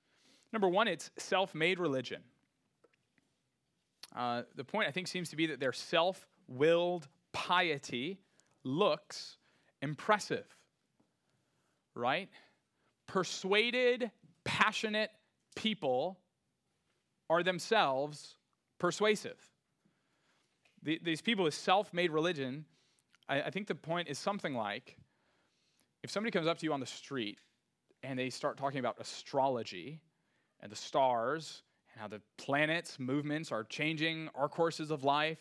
[0.53, 2.21] Number one, it's self made religion.
[4.15, 8.19] Uh, the point, I think, seems to be that their self willed piety
[8.63, 9.37] looks
[9.81, 10.45] impressive,
[11.95, 12.29] right?
[13.07, 14.11] Persuaded,
[14.43, 15.11] passionate
[15.55, 16.19] people
[17.29, 18.35] are themselves
[18.79, 19.48] persuasive.
[20.83, 22.65] The, these people with self made religion,
[23.27, 24.97] I, I think the point is something like
[26.03, 27.39] if somebody comes up to you on the street
[28.03, 29.99] and they start talking about astrology
[30.61, 35.39] and the stars and how the planets' movements are changing our courses of life,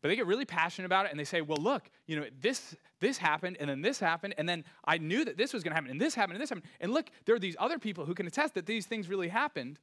[0.00, 2.74] but they get really passionate about it and they say, well, look, you know, this,
[3.00, 5.74] this happened and then this happened and then I knew that this was going to
[5.74, 6.66] happen and this happened and this happened.
[6.80, 9.78] And look, there are these other people who can attest that these things really happened.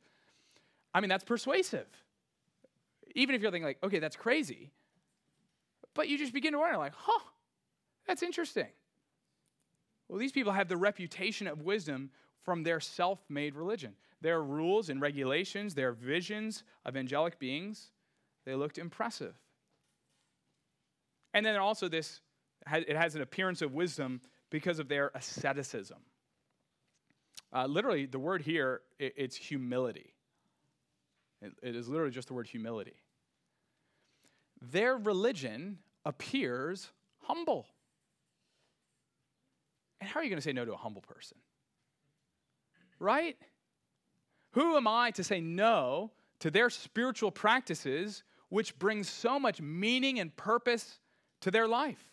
[0.94, 1.88] I mean, that's persuasive.
[3.18, 4.72] Even if you're thinking like, okay, that's crazy.
[5.96, 7.20] But you just begin to wonder like, huh,
[8.06, 8.68] that's interesting.
[10.08, 12.12] Well, these people have the reputation of wisdom
[12.44, 13.96] from their self made religion.
[14.22, 17.90] Their rules and regulations, their visions of angelic beings,
[18.46, 19.34] they looked impressive.
[21.34, 22.22] And then also, this
[22.72, 25.98] it has an appearance of wisdom because of their asceticism.
[27.52, 30.14] Uh, literally, the word here, it's humility.
[31.42, 32.96] it is literally just the word humility.
[34.62, 36.90] Their religion appears
[37.24, 37.68] humble.
[40.00, 41.38] And how are you going to say no to a humble person?
[43.00, 43.38] Right?
[44.52, 50.20] Who am I to say no to their spiritual practices, which bring so much meaning
[50.20, 51.00] and purpose
[51.42, 52.12] to their life?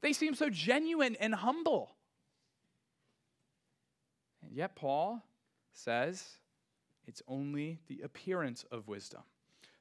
[0.00, 1.94] They seem so genuine and humble.
[4.42, 5.24] And yet, Paul
[5.72, 6.24] says
[7.06, 9.22] it's only the appearance of wisdom.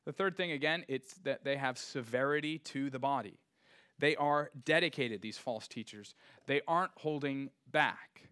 [0.05, 3.37] The third thing, again, it's that they have severity to the body.
[3.99, 6.15] They are dedicated, these false teachers.
[6.47, 8.29] They aren't holding back.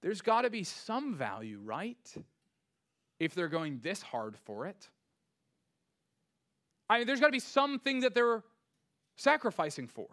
[0.00, 2.14] There's got to be some value, right?
[3.20, 4.88] If they're going this hard for it.
[6.88, 8.42] I mean, there's got to be something that they're
[9.16, 10.08] sacrificing for.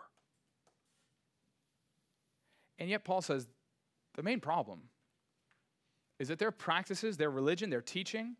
[2.78, 3.47] And yet, Paul says
[4.15, 4.82] the main problem
[6.20, 8.36] is that their practices, their religion, their teaching,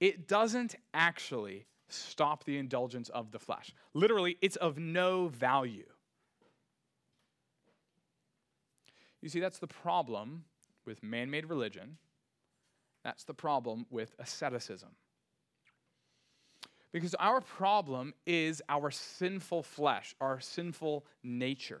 [0.00, 3.74] it doesn't actually stop the indulgence of the flesh.
[3.94, 5.86] Literally, it's of no value.
[9.20, 10.44] You see, that's the problem
[10.84, 11.98] with man made religion.
[13.04, 14.90] That's the problem with asceticism.
[16.92, 21.80] Because our problem is our sinful flesh, our sinful nature,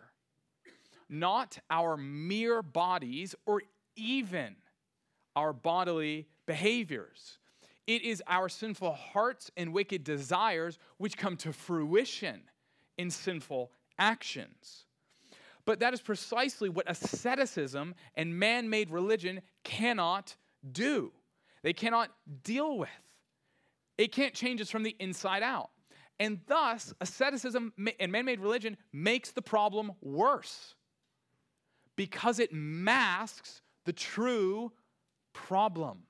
[1.08, 3.62] not our mere bodies or
[3.94, 4.56] even
[5.36, 7.38] our bodily behaviors.
[7.86, 12.42] It is our sinful hearts and wicked desires which come to fruition
[12.96, 14.86] in sinful actions.
[15.64, 20.36] But that is precisely what asceticism and man made religion cannot
[20.70, 21.12] do.
[21.62, 22.10] They cannot
[22.42, 22.88] deal with.
[23.98, 25.70] It can't change us from the inside out.
[26.18, 30.74] And thus, asceticism and man made religion makes the problem worse
[31.96, 34.72] because it masks the true
[35.32, 36.02] problem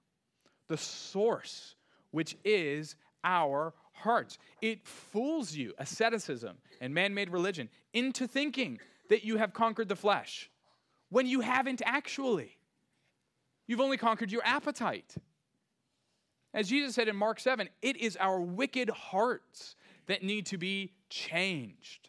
[0.72, 1.74] the source,
[2.12, 4.38] which is our hearts.
[4.62, 9.96] It fools you, asceticism and man made religion, into thinking that you have conquered the
[9.96, 10.50] flesh
[11.10, 12.56] when you haven't actually.
[13.66, 15.14] You've only conquered your appetite.
[16.54, 20.92] As Jesus said in Mark 7, it is our wicked hearts that need to be
[21.10, 22.08] changed.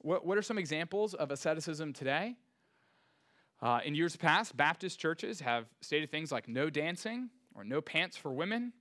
[0.00, 2.34] What, what are some examples of asceticism today?
[3.64, 8.14] Uh, in years past, Baptist churches have stated things like no dancing or no pants
[8.14, 8.74] for women.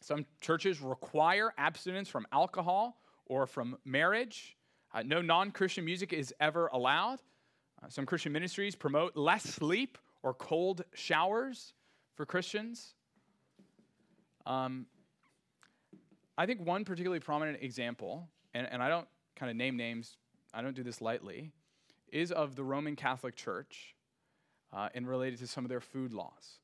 [0.00, 4.56] Some churches require abstinence from alcohol or from marriage.
[4.92, 7.20] Uh, no non Christian music is ever allowed.
[7.80, 11.72] Uh, some Christian ministries promote less sleep or cold showers
[12.16, 12.94] for Christians.
[14.44, 14.86] Um,
[16.36, 19.06] I think one particularly prominent example, and, and I don't
[19.36, 20.16] kind of name names,
[20.52, 21.52] I don't do this lightly,
[22.10, 23.94] is of the Roman Catholic Church
[24.72, 26.58] uh, and related to some of their food laws.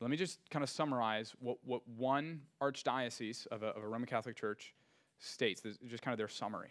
[0.00, 4.06] Let me just kind of summarize what, what one archdiocese of a, of a Roman
[4.06, 4.74] Catholic Church
[5.18, 6.70] states, this just kind of their summary,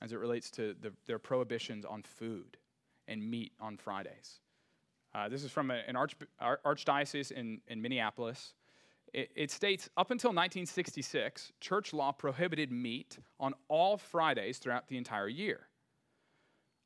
[0.00, 2.56] as it relates to the, their prohibitions on food
[3.08, 4.40] and meat on Fridays.
[5.14, 8.54] Uh, this is from a, an arch, archdiocese in, in Minneapolis.
[9.12, 14.98] It, it states up until 1966, church law prohibited meat on all Fridays throughout the
[14.98, 15.67] entire year.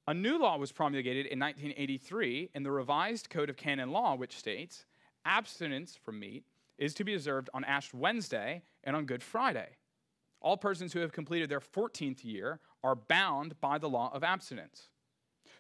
[0.09, 4.37] A new law was promulgated in 1983 in the revised Code of Canon Law, which
[4.37, 4.85] states
[5.25, 6.45] abstinence from meat
[6.77, 9.77] is to be observed on Ash Wednesday and on Good Friday.
[10.41, 14.89] All persons who have completed their 14th year are bound by the law of abstinence.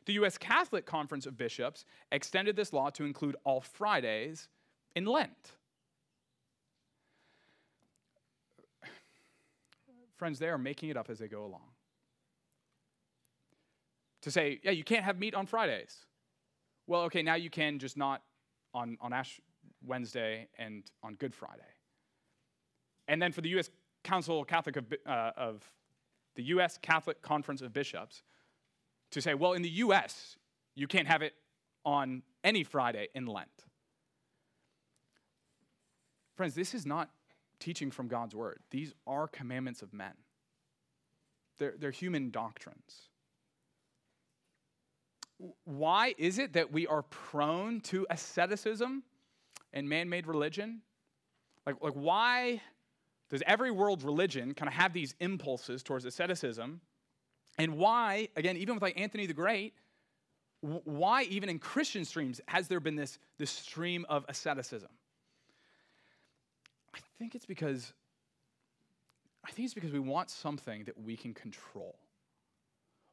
[0.07, 0.36] The U.S.
[0.36, 4.49] Catholic Conference of Bishops extended this law to include all Fridays
[4.97, 5.53] in Lent.
[10.16, 11.71] Friends, they are making it up as they go along
[14.22, 16.06] to say, yeah, you can't have meat on Fridays.
[16.86, 18.22] Well, okay, now you can just not
[18.72, 19.40] on, on Ash
[19.84, 21.62] Wednesday and on Good Friday.
[23.08, 23.70] And then for the U.S.
[24.04, 25.62] Council Catholic of, uh, of
[26.34, 26.78] the U.S.
[26.80, 28.22] Catholic Conference of Bishops
[29.10, 30.36] to say, well, in the U.S.,
[30.74, 31.34] you can't have it
[31.84, 33.48] on any Friday in Lent.
[36.36, 37.10] Friends, this is not
[37.58, 38.60] teaching from God's word.
[38.70, 40.14] These are commandments of men,
[41.58, 43.10] they're, they're human doctrines
[45.64, 49.03] why is it that we are prone to asceticism
[49.72, 50.82] and man made religion?
[51.66, 52.61] Like, like, why
[53.30, 56.80] does every world religion kind of have these impulses towards asceticism?
[57.59, 59.74] And why, again, even with like Anthony the Great,
[60.61, 64.90] why even in Christian streams has there been this, this stream of asceticism?
[66.95, 67.93] I think it's because
[69.45, 71.97] I think it's because we want something that we can control.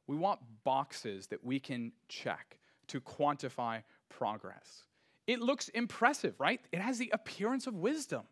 [0.10, 2.57] We want boxes that we can check
[2.88, 4.86] to quantify progress.
[5.28, 6.60] It looks impressive, right?
[6.72, 8.24] It has the appearance of wisdom.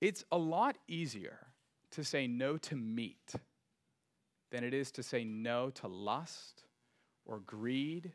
[0.00, 1.48] It's a lot easier
[1.90, 3.34] to say no to meat
[4.50, 6.64] than it is to say no to lust
[7.26, 8.10] or greed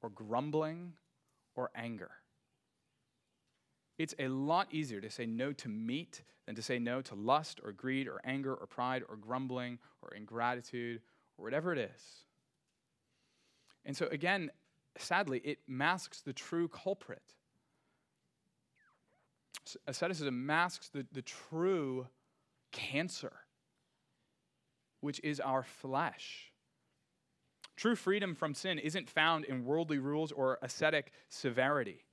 [0.00, 0.94] or grumbling
[1.54, 2.12] or anger.
[3.98, 7.60] It's a lot easier to say no to meat than to say no to lust
[7.62, 11.00] or greed or anger or pride or grumbling or ingratitude
[11.38, 12.02] or whatever it is.
[13.84, 14.50] And so, again,
[14.98, 17.22] sadly, it masks the true culprit.
[19.86, 22.06] Asceticism masks the, the true
[22.72, 23.32] cancer,
[25.00, 26.52] which is our flesh.
[27.76, 32.04] True freedom from sin isn't found in worldly rules or ascetic severity.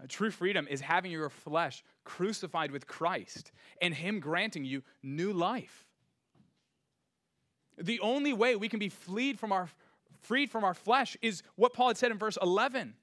[0.00, 5.32] Uh, true freedom is having your flesh crucified with Christ and Him granting you new
[5.32, 5.86] life.
[7.78, 9.68] The only way we can be freed from our,
[10.22, 12.94] freed from our flesh is what Paul had said in verse 11.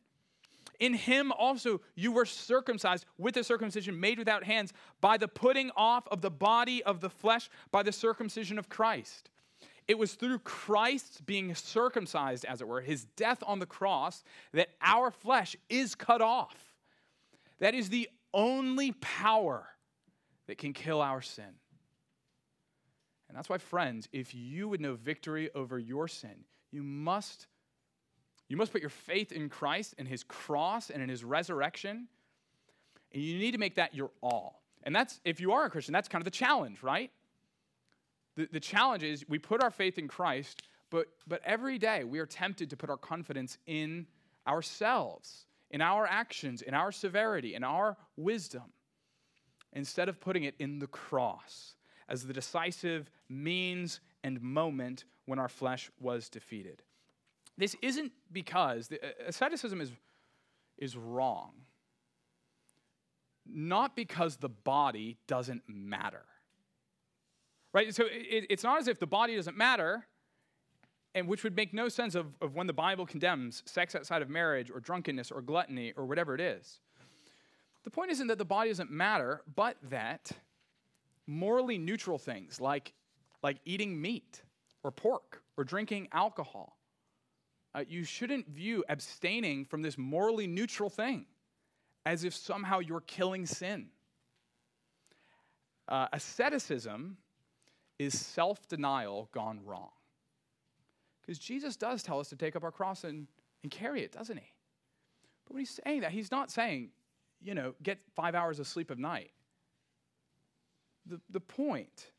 [0.79, 5.71] In him also you were circumcised with a circumcision made without hands by the putting
[5.75, 9.31] off of the body of the flesh by the circumcision of Christ.
[9.87, 14.23] It was through Christ's being circumcised, as it were, his death on the cross,
[14.53, 16.66] that our flesh is cut off.
[17.59, 19.67] That is the only power
[20.47, 21.55] that can kill our sin.
[23.27, 27.47] And that's why, friends, if you would know victory over your sin, you must,
[28.47, 32.07] you must put your faith in Christ and his cross and in his resurrection.
[33.11, 34.61] And you need to make that your all.
[34.83, 37.11] And that's, if you are a Christian, that's kind of the challenge, right?
[38.35, 42.19] The, the challenge is we put our faith in Christ, but, but every day we
[42.19, 44.07] are tempted to put our confidence in
[44.47, 48.73] ourselves in our actions, in our severity, in our wisdom,
[49.73, 51.75] instead of putting it in the cross
[52.09, 56.81] as the decisive means and moment when our flesh was defeated.
[57.57, 59.91] This isn't because the, uh, asceticism is,
[60.77, 61.51] is wrong,
[63.45, 66.23] not because the body doesn't matter.
[67.73, 67.93] Right?
[67.93, 70.07] So it, it's not as if the body doesn't matter
[71.17, 74.29] and which would make no sense of, of when the Bible condemns sex outside of
[74.29, 76.79] marriage or drunkenness or gluttony or whatever it is.
[77.83, 80.31] The point isn't that the body doesn't matter, but that
[81.25, 82.93] morally neutral things like,
[83.41, 84.43] like eating meat
[84.83, 86.77] or pork or drinking alcohol,
[87.73, 91.25] uh, you shouldn't view abstaining from this morally neutral thing
[92.05, 93.87] as if somehow you're killing sin.
[95.87, 97.17] Uh, asceticism
[97.97, 99.89] is self denial gone wrong.
[101.27, 103.27] Because Jesus does tell us to take up our cross and,
[103.61, 104.53] and carry it, doesn't he?
[105.45, 106.89] But when he's saying that, he's not saying,
[107.41, 109.31] you know, get five hours of sleep a night.
[111.05, 112.11] The, the point,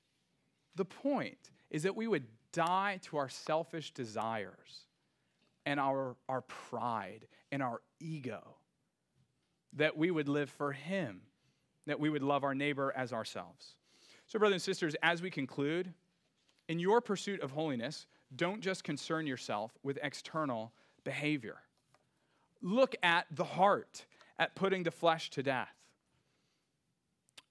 [0.75, 4.87] the point is that we would die to our selfish desires
[5.65, 8.57] and our, our pride and our ego,
[9.75, 11.23] that we would live for him,
[11.87, 13.75] that we would love our neighbor as ourselves.
[14.27, 15.95] So, brothers and sisters, as we conclude,
[16.69, 20.73] in your pursuit of holiness, don't just concern yourself with external
[21.05, 21.57] behavior.
[22.61, 24.05] Look at the heart,
[24.39, 25.75] at putting the flesh to death.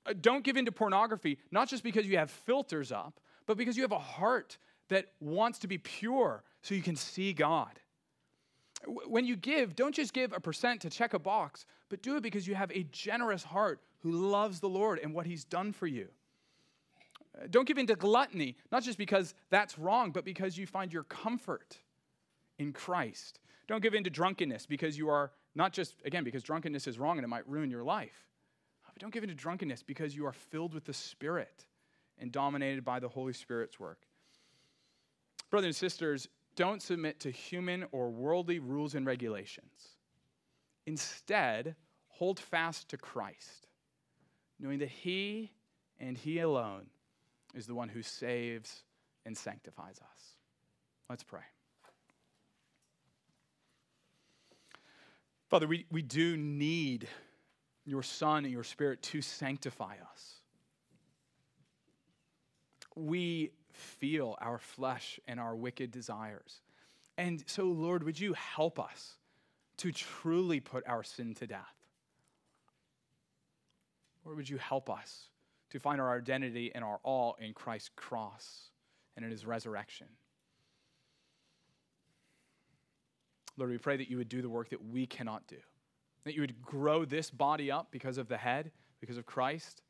[0.06, 3.78] Uh, don't give in to pornography, not just because you have filters up, but because
[3.78, 4.58] you have a heart
[4.90, 7.80] that wants to be pure so you can see God.
[8.86, 12.24] When you give, don't just give a percent to check a box, but do it
[12.24, 15.88] because you have a generous heart who loves the Lord and what He's done for
[15.88, 16.10] you.
[17.50, 21.04] Don't give in to gluttony, not just because that's wrong, but because you find your
[21.04, 21.78] comfort
[22.58, 23.40] in Christ.
[23.68, 27.18] Don't give in to drunkenness because you are not just, again, because drunkenness is wrong
[27.18, 28.28] and it might ruin your life.
[28.86, 31.66] But don't give in to drunkenness because you are filled with the Spirit
[32.18, 34.00] and dominated by the Holy Spirit's work.
[35.50, 39.96] Brothers and sisters, don't submit to human or worldly rules and regulations.
[40.88, 41.76] Instead,
[42.08, 43.68] hold fast to Christ,
[44.60, 45.52] knowing that He
[46.00, 46.88] and He alone
[47.58, 48.84] is the one who saves
[49.26, 50.36] and sanctifies us.
[51.10, 51.42] Let's pray.
[55.50, 57.08] Father, we, we do need
[57.86, 60.36] your Son and your Spirit to sanctify us.
[62.96, 66.62] We feel our flesh and our wicked desires.
[67.18, 69.14] And so, Lord, would you help us
[69.78, 71.74] to truly put our sin to death?
[74.26, 75.30] Lord, would you help us
[75.78, 78.72] to find our identity and our all in Christ's cross
[79.16, 80.08] and in his resurrection.
[83.58, 85.58] Lord, we pray that you would do the work that we cannot do,
[86.24, 89.82] that you would grow this body up because of the head, because of Christ,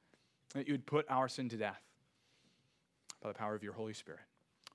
[0.53, 1.81] that you would put our sin to death
[3.21, 4.21] by the power of your Holy Spirit.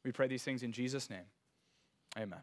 [0.04, 1.24] We pray these things in Jesus' name.
[2.18, 2.40] Amen.